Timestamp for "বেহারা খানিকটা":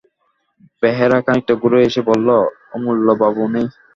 0.83-1.53